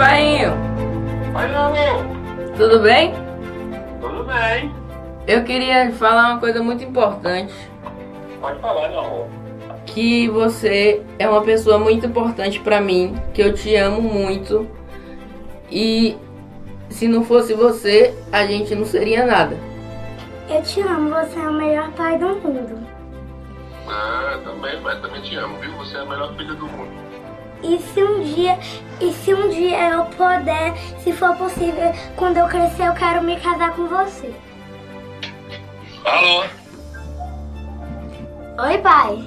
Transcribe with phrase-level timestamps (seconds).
[0.00, 0.52] painho.
[1.36, 2.56] Oi, meu amor.
[2.56, 3.12] Tudo bem?
[4.00, 4.74] Tudo bem?
[5.26, 7.52] Eu queria falar uma coisa muito importante.
[8.40, 9.26] Pode falar, meu amor.
[9.84, 14.66] Que você é uma pessoa muito importante pra mim, que eu te amo muito.
[15.70, 16.16] E
[16.88, 19.54] se não fosse você, a gente não seria nada.
[20.48, 22.78] Eu te amo, você é o melhor pai do mundo.
[23.86, 25.70] Ah, também, mas também te amo, viu?
[25.72, 27.09] Você é a melhor filha do mundo.
[27.62, 28.58] E se um dia,
[29.00, 33.38] e se um dia eu puder, se for possível, quando eu crescer eu quero me
[33.38, 34.34] casar com você.
[36.04, 36.44] Alô?
[38.62, 39.24] Oi, pai.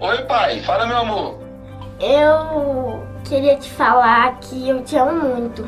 [0.00, 0.60] Oi, pai.
[0.60, 1.38] Fala, meu amor.
[2.00, 5.66] Eu queria te falar que eu te amo muito.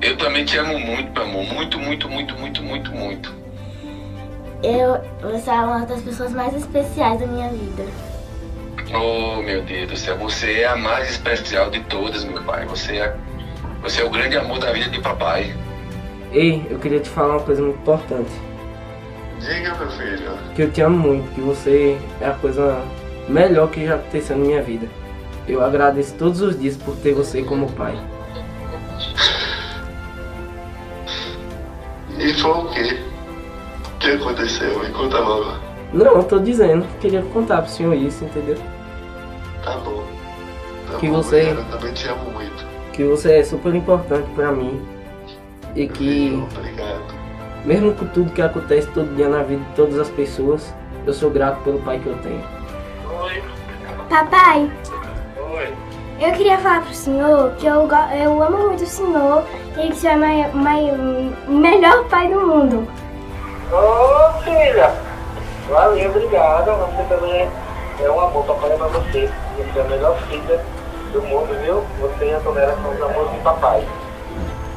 [0.00, 1.54] Eu também te amo muito, meu amor.
[1.54, 3.34] Muito, muito, muito, muito, muito, muito.
[4.62, 8.09] Eu, você é uma das pessoas mais especiais da minha vida.
[8.92, 10.16] Oh, meu Deus do céu.
[10.18, 12.66] Você é a mais especial de todas, meu pai.
[12.66, 13.16] Você é,
[13.82, 15.54] você é o grande amor da vida de papai.
[16.32, 18.30] Ei, eu queria te falar uma coisa muito importante.
[19.38, 20.38] Diga, meu filho.
[20.54, 22.84] Que eu te amo muito, que você é a coisa
[23.28, 24.88] melhor que já aconteceu na minha vida.
[25.46, 27.94] Eu agradeço todos os dias por ter você como pai.
[32.18, 32.98] E foi o quê?
[33.84, 34.78] O que aconteceu?
[34.80, 35.58] Me conta logo.
[35.92, 38.56] Não, eu tô dizendo, queria contar pro senhor isso, entendeu?
[39.72, 40.02] Tá bom.
[40.90, 42.66] Tá Que bom, você- Eu também te amo muito.
[42.92, 44.84] Que você é super importante pra mim.
[45.76, 47.14] E que, Obrigado.
[47.64, 50.74] mesmo com tudo que acontece todo dia na vida de todas as pessoas,
[51.06, 52.42] eu sou grato pelo pai que eu tenho.
[53.22, 53.42] Oi.
[54.08, 54.68] Papai,
[55.54, 55.72] Oi.
[56.20, 57.88] eu queria falar pro senhor que eu,
[58.20, 59.44] eu amo muito o senhor
[59.78, 60.50] e que o senhor é
[61.46, 62.88] o melhor pai do mundo.
[63.72, 64.92] Ô filha,
[65.68, 66.72] valeu, obrigado.
[66.96, 67.48] Você também
[68.02, 69.30] é um amor, papai ama você.
[69.56, 70.60] Você é a melhor filha
[71.12, 71.82] do mundo, viu?
[72.00, 73.86] Você e a Antonella são os amores de papai.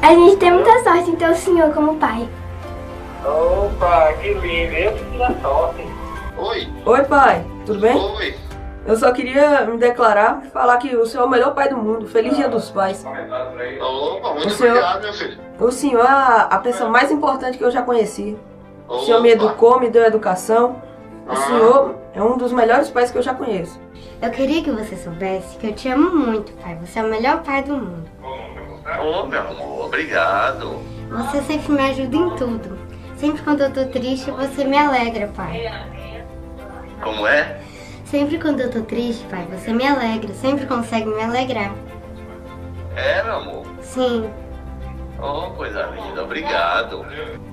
[0.02, 2.28] A gente tem muita sorte em ter o senhor como pai.
[3.24, 5.86] Opa, que lindo, eu que tive a sorte.
[6.36, 6.68] Oi.
[6.84, 7.96] Oi pai, tudo bem?
[7.96, 8.34] Oi.
[8.86, 12.06] Eu só queria me declarar, falar que o senhor é o melhor pai do mundo.
[12.06, 13.02] Feliz dia dos pais.
[13.02, 15.38] Opa, muito O senhor- obrigado, meu filho.
[15.58, 18.36] O senhor é a, pessoa mais importante que eu já conheci.
[18.86, 20.76] O senhor me educou, me deu educação.
[21.26, 21.36] O Ah.
[21.36, 23.80] senhor é um dos melhores pais que eu já conheço.
[24.24, 26.74] Eu queria que você soubesse que eu te amo muito, pai.
[26.76, 28.08] Você é o melhor pai do mundo.
[28.22, 30.80] Ô, meu amor, obrigado.
[31.10, 32.78] Você sempre me ajuda em tudo.
[33.18, 35.70] Sempre quando eu tô triste, você me alegra, pai.
[37.02, 37.60] Como é?
[38.06, 40.32] Sempre quando eu tô triste, pai, você me alegra.
[40.32, 41.74] Sempre consegue me alegrar.
[42.96, 43.66] É, meu amor.
[43.82, 44.30] Sim.
[45.20, 47.04] Oh, coisa linda, obrigado.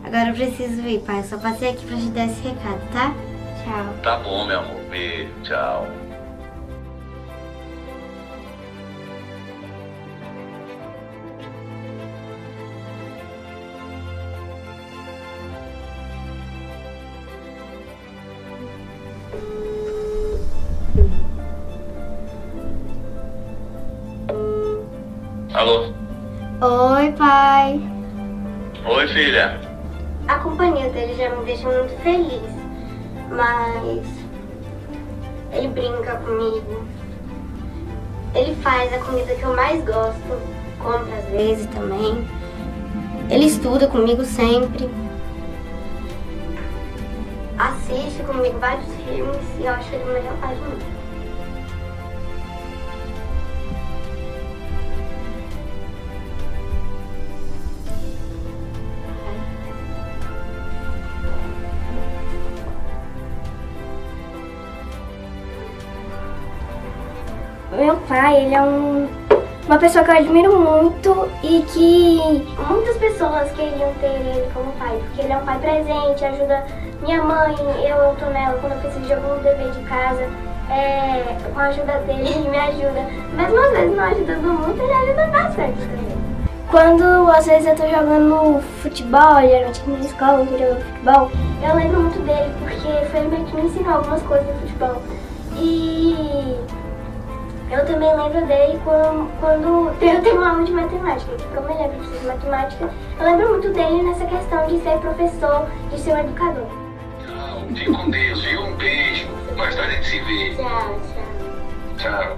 [0.05, 1.19] Agora eu preciso ir, pai.
[1.19, 3.13] Eu só passei aqui pra te dar esse recado, tá?
[3.61, 3.93] Tchau.
[4.01, 4.79] Tá bom, meu amor.
[4.89, 5.85] Beijo, tchau.
[25.61, 25.93] Alô?
[26.59, 27.79] Oi, pai.
[28.83, 29.61] Oi, filha.
[30.27, 32.51] A companhia dele já me deixa muito feliz.
[33.29, 34.07] Mas
[35.51, 36.83] ele brinca comigo.
[38.33, 40.41] Ele faz a comida que eu mais gosto.
[40.79, 42.27] Compra às vezes também.
[43.29, 44.89] Ele estuda comigo sempre.
[47.59, 51.00] Assiste comigo vários filmes e eu acho ele o melhor pai do mundo.
[67.91, 69.05] Meu pai, ele é um,
[69.67, 74.97] uma pessoa que eu admiro muito e que muitas pessoas queriam ter ele como pai,
[74.97, 76.63] porque ele é um pai presente, ajuda
[77.01, 77.53] minha mãe,
[77.85, 80.23] eu, Antonella, quando eu preciso de algum dever de casa,
[80.69, 83.05] é, com a ajuda dele, ele me ajuda.
[83.35, 86.17] Mesmo às vezes não ajudando muito, ele ajuda bastante também.
[86.69, 91.75] Quando às vezes eu tô jogando futebol, geralmente na escola, eu tô jogando futebol, eu
[91.75, 95.01] lembro muito dele, porque foi ele que me ensinou algumas coisas do futebol.
[95.57, 96.57] E
[97.71, 101.87] eu também lembro dele quando, quando eu tenho aula de matemática, porque como ele é
[101.87, 106.19] professor de matemática, eu lembro muito dele nessa questão de ser professor, de ser um
[106.19, 106.67] educador.
[107.25, 107.67] Tchau.
[107.69, 108.61] Fique com Deus, viu?
[108.61, 109.27] Um beijo.
[109.55, 110.55] Mais tarde a gente se vê.
[110.55, 110.99] Tchau,
[111.97, 112.37] tchau.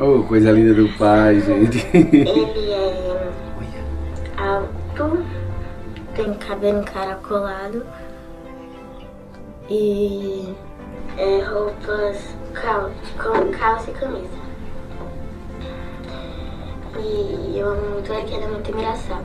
[0.00, 1.86] Oh, coisa linda do pai, gente.
[1.94, 3.28] Ele é
[4.36, 5.24] alto,
[6.16, 7.86] tem cabelo encaracolado
[9.70, 10.54] e
[11.16, 14.38] é roupas cal, com calça e camisa.
[16.98, 19.24] E eu amo muito ele, que é muito engraçado.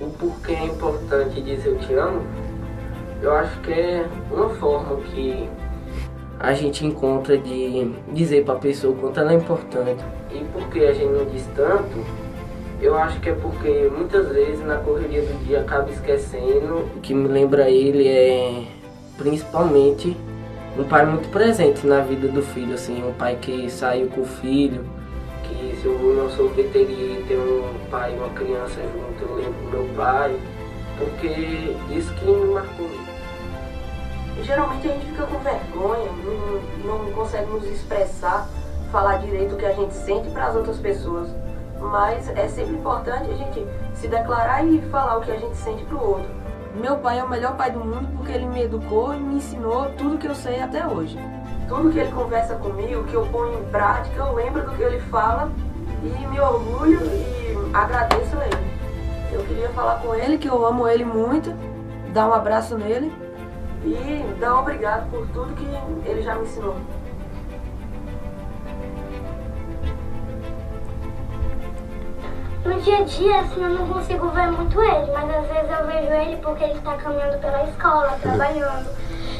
[0.00, 2.22] O porquê é importante dizer eu te amo,
[3.22, 5.48] eu acho que é uma forma que
[6.38, 10.04] a gente encontra de dizer para a pessoa o quanto ela é importante.
[10.30, 12.04] E porque a gente não diz tanto,
[12.80, 16.86] eu acho que é porque muitas vezes na correria do dia acaba esquecendo.
[16.94, 18.64] O que me lembra ele é
[19.16, 20.14] principalmente
[20.78, 24.26] um pai muito presente na vida do filho, assim, um pai que saiu com o
[24.26, 24.84] filho,
[25.42, 29.62] que se eu não sorveteria e ter um pai e uma criança junto, eu lembro
[29.64, 30.36] do meu pai,
[30.98, 31.28] porque
[31.90, 32.90] isso que me marcou.
[34.42, 36.10] Geralmente a gente fica com vergonha,
[36.84, 38.46] não, não consegue nos expressar,
[38.92, 41.28] falar direito o que a gente sente para as outras pessoas.
[41.80, 45.84] Mas é sempre importante a gente se declarar e falar o que a gente sente
[45.84, 46.45] para o outro.
[46.80, 49.86] Meu pai é o melhor pai do mundo porque ele me educou e me ensinou
[49.96, 51.18] tudo que eu sei até hoje.
[51.66, 55.00] Tudo que ele conversa comigo, que eu ponho em prática, eu lembro do que ele
[55.00, 55.50] fala
[56.02, 58.76] e me orgulho e agradeço a ele.
[59.32, 61.50] Eu queria falar com ele que eu amo ele muito,
[62.12, 63.10] dar um abraço nele
[63.82, 66.76] e dar obrigado por tudo que ele já me ensinou.
[72.66, 75.86] No dia a dia, assim, eu não consigo ver muito ele, mas às vezes eu
[75.86, 78.90] vejo ele porque ele está caminhando pela escola, trabalhando.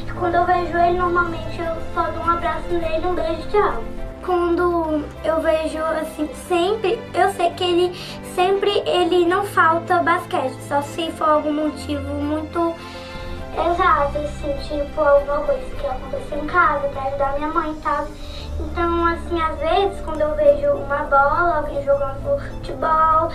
[0.07, 3.83] E quando eu vejo ele, normalmente eu só dou um abraço nele, um beijo, tchau.
[4.25, 7.95] Quando eu vejo, assim, sempre, eu sei que ele
[8.33, 12.73] sempre, ele não falta basquete, só se for algum motivo muito
[13.53, 18.07] exato, assim, tipo alguma coisa que aconteceu em casa pra ajudar minha mãe e tal.
[18.59, 23.31] Então, assim, às vezes, quando eu vejo uma bola, alguém jogando futebol,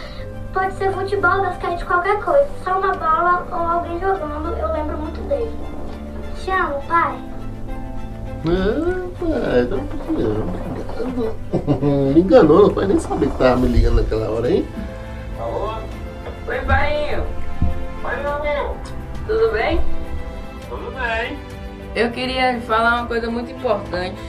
[0.52, 5.20] pode ser futebol, basquete, qualquer coisa, só uma bola ou alguém jogando, eu lembro muito
[5.28, 5.52] dele.
[6.42, 7.18] Te amo, pai.
[8.44, 9.78] Não, pai, não,
[12.12, 14.66] Me enganou, não foi nem saber que tava me ligando naquela hora, hein?
[15.40, 15.74] Alô?
[16.48, 17.22] Oi, pai.
[18.04, 18.76] Oi, meu amigo.
[19.26, 19.80] Tudo bem?
[20.68, 21.38] Tudo bem.
[21.94, 24.20] Eu queria falar uma coisa muito importante.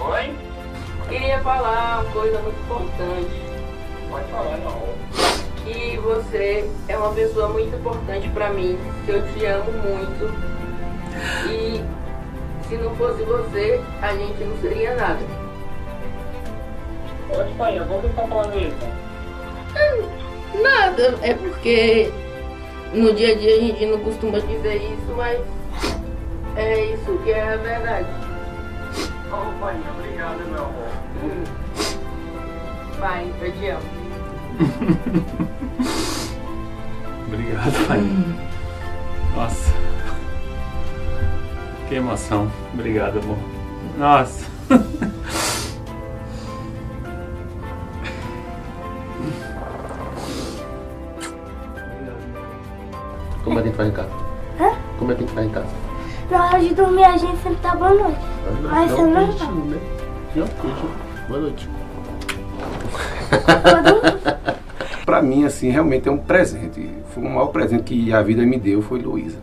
[0.00, 0.32] Oi?
[1.08, 3.42] Queria falar uma coisa muito importante.
[4.08, 4.94] Pode falar, não.
[5.64, 10.32] Que você é uma pessoa muito importante pra mim, que eu te amo muito.
[11.50, 11.82] E
[12.68, 15.18] se não fosse você, a gente não seria nada.
[17.28, 18.98] Pode, pai, vamos tentar falar isso.
[20.62, 22.12] Nada, é porque
[22.94, 25.40] no dia a dia a gente não costuma dizer isso, mas
[26.56, 28.27] é isso que é a verdade.
[29.30, 30.88] Ô, pai, obrigado, meu amor.
[32.98, 33.82] Pai, eu te amo.
[37.28, 38.00] Obrigado, pai.
[39.36, 39.72] Nossa.
[41.88, 42.50] Que emoção.
[42.72, 43.36] Obrigado, amor.
[43.98, 44.46] Nossa.
[53.44, 54.10] Como é que a gente faz em casa?
[54.60, 54.70] Hã?
[54.98, 55.68] Como é que a gente faz em casa?
[56.30, 58.27] Na hora de dormir, a gente sempre dá boa noite.
[58.62, 59.84] Mas você um não um beijo.
[61.28, 61.68] Boa noite.
[65.04, 66.90] Pra mim, assim, realmente é um presente.
[67.14, 69.38] Foi o maior presente que a vida me deu, foi Luísa.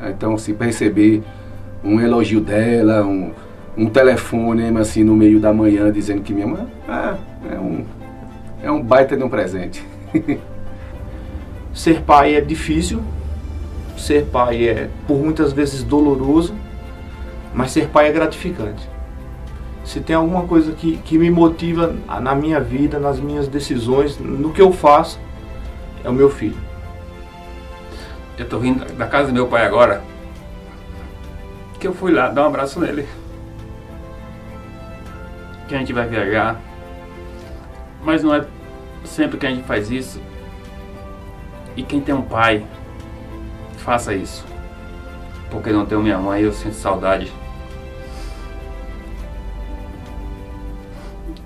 [0.00, 1.22] Então, assim, pra receber
[1.82, 3.32] um elogio dela, um,
[3.76, 7.16] um telefonema, assim, no meio da manhã, dizendo que minha mãe, ah,
[7.50, 7.84] é um,
[8.62, 9.84] é um baita de um presente.
[11.74, 13.02] Ser pai é difícil,
[13.96, 16.54] ser pai é por muitas vezes doloroso,
[17.54, 18.88] mas ser pai é gratificante.
[19.84, 24.52] Se tem alguma coisa que, que me motiva na minha vida, nas minhas decisões, no
[24.52, 25.18] que eu faço,
[26.04, 26.56] é o meu filho.
[28.36, 30.02] Eu tô vindo da casa do meu pai agora.
[31.80, 33.08] Que eu fui lá dar um abraço nele.
[35.66, 36.60] Que a gente vai viajar.
[38.04, 38.44] Mas não é
[39.04, 40.20] sempre que a gente faz isso.
[41.76, 42.64] E quem tem um pai,
[43.78, 44.44] faça isso.
[45.50, 47.32] Porque não tenho minha mãe, eu sinto saudade.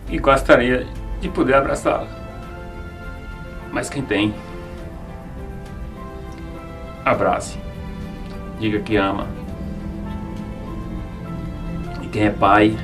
[0.08, 0.86] E gostaria
[1.20, 2.06] de poder abraçá-la.
[3.72, 4.34] Mas quem tem,
[7.04, 7.58] abrace.
[8.58, 9.26] Diga que ama.
[12.02, 12.76] E quem é pai,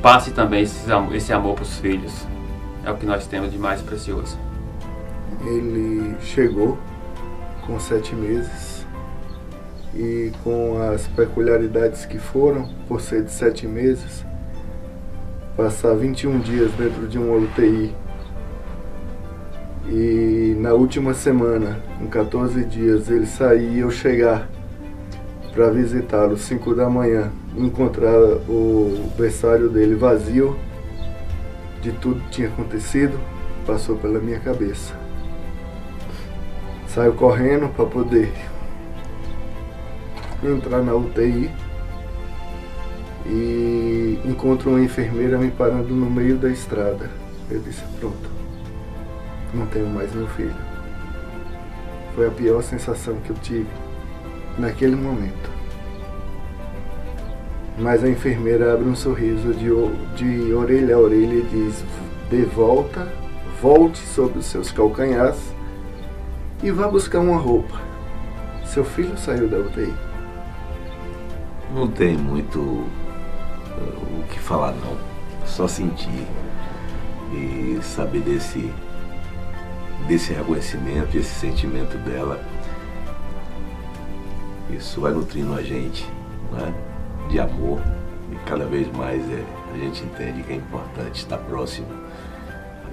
[0.00, 2.26] passe também esse amor, esse amor para os filhos.
[2.84, 4.38] É o que nós temos de mais precioso.
[5.40, 6.78] Ele chegou
[7.66, 8.86] com sete meses
[9.94, 14.24] e com as peculiaridades que foram, por ser de sete meses,
[15.56, 17.94] passar 21 dias dentro de uma UTI
[19.88, 24.48] e na última semana, em 14 dias, ele sair e eu chegar
[25.54, 28.18] para visitá-lo 5 da manhã, encontrar
[28.48, 30.56] o berçário dele vazio,
[31.80, 33.18] de tudo que tinha acontecido
[33.64, 35.05] passou pela minha cabeça.
[36.96, 38.32] Saio correndo para poder
[40.42, 41.50] entrar na UTI
[43.26, 47.10] e encontro uma enfermeira me parando no meio da estrada.
[47.50, 48.30] Eu disse: Pronto,
[49.52, 50.56] não tenho mais meu filho.
[52.14, 53.68] Foi a pior sensação que eu tive
[54.56, 55.50] naquele momento.
[57.78, 59.68] Mas a enfermeira abre um sorriso de,
[60.16, 61.84] de orelha a orelha e diz:
[62.30, 63.06] de volta,
[63.60, 65.55] volte sobre os seus calcanhares
[66.62, 67.80] e vá buscar uma roupa.
[68.64, 69.94] Seu filho saiu da UTI.
[71.74, 74.96] Não tem muito uh, o que falar não.
[75.44, 76.26] Só sentir
[77.32, 78.72] e saber desse
[80.06, 82.40] desse reconhecimento, esse sentimento dela.
[84.70, 86.06] Isso vai nutrindo a gente,
[86.52, 86.74] né?
[87.28, 87.80] de amor.
[88.30, 91.86] E cada vez mais é, a gente entende que é importante estar próximo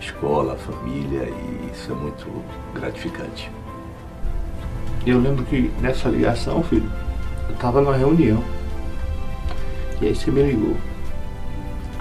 [0.04, 2.28] escola, à família, e isso é muito
[2.74, 3.52] gratificante.
[5.06, 6.90] Eu lembro que nessa ligação, filho,
[7.50, 8.44] eu estava numa reunião.
[10.02, 10.76] E aí você me ligou.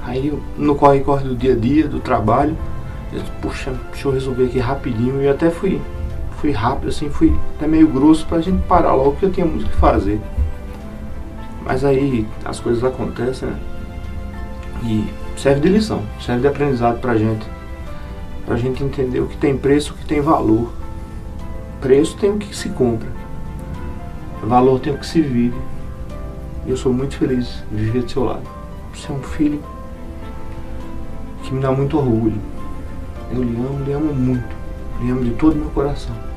[0.05, 2.57] Aí eu, no corre-corre do dia a dia, do trabalho,
[3.13, 5.23] eu disse, puxa, deixa eu resolver aqui rapidinho.
[5.23, 5.81] E até fui,
[6.39, 9.67] fui rápido, assim, fui até meio grosso pra gente parar logo, que eu tinha muito
[9.67, 10.21] o que fazer.
[11.65, 13.57] Mas aí as coisas acontecem, né?
[14.85, 15.07] E
[15.37, 17.47] serve de lição, serve de aprendizado pra gente.
[18.47, 20.73] Pra gente entender o que tem preço, o que tem valor.
[21.81, 23.09] Preço tem o que se compra.
[24.43, 25.57] Valor tem o que se vive.
[26.67, 28.43] E eu sou muito feliz de viver do seu lado.
[28.95, 29.63] Você é um filho
[31.43, 32.41] que me dá muito orgulho.
[33.31, 34.57] Eu lhe amo, lhe amo muito.
[35.01, 36.32] Lhe amo de todo o meu coração.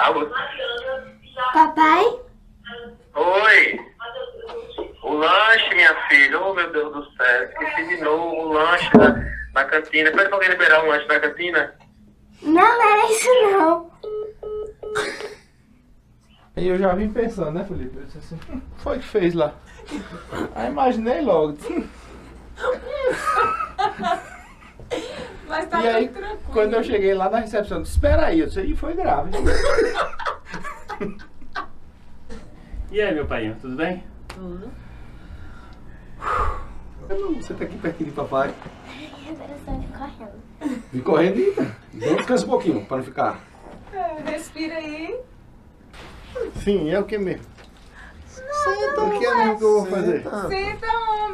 [0.00, 0.26] Alô?
[1.52, 2.20] Papai?
[3.14, 3.80] Oi.
[5.02, 6.40] O lanche, minha filha.
[6.40, 7.42] Oh, meu Deus do céu.
[7.44, 9.14] Esqueci de novo o lanche na,
[9.54, 10.10] na cantina.
[10.10, 11.74] Pede pra alguém liberar um lanche na cantina?
[12.42, 13.90] Não, não era isso não.
[16.56, 17.96] E eu já vim pensando, né, Felipe?
[17.98, 19.52] Eu disse assim, "Hum, foi que fez lá.
[20.54, 21.56] Aí imaginei logo.
[25.60, 26.40] Mas tá e aí, tranquilo.
[26.52, 29.30] quando eu cheguei lá na recepção, eu disse, espera aí, eu disse, "Ih, foi grave.
[32.92, 34.02] E aí, meu pai, tudo bem?
[34.26, 34.68] Tudo.
[37.36, 38.52] Você tá aqui pertinho de papai.
[39.28, 40.82] Agora eu só correndo.
[40.92, 41.50] Vem correndo e
[41.94, 43.40] vamos descansa um pouquinho, para não ficar.
[43.92, 45.20] É, respira aí.
[46.56, 47.44] Sim, é o que mesmo?
[48.26, 50.22] Senta, O que é mesmo que eu vou fazer?
[50.22, 50.86] Senta,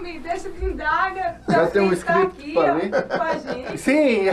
[0.06, 0.20] homem.
[0.20, 1.40] Deixa de indaga.
[1.48, 2.90] Já tem um Tá script aqui, pra ó, ler?
[2.90, 3.78] Com a gente.
[3.78, 4.24] Sim!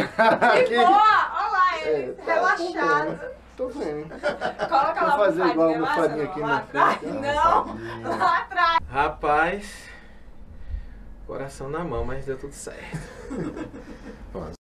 [0.68, 1.32] Que boa.
[1.36, 3.20] Olha lá ele, É, tá relaxado.
[3.56, 4.10] Tô vendo.
[4.10, 6.98] Coloca Vou lá fazer igual a almofadinha, Lázaro, aqui lá na atrás.
[6.98, 7.14] frente.
[7.14, 8.78] Não, lá atrás.
[8.90, 9.90] Rapaz,
[11.28, 12.98] coração na mão, mas deu tudo certo.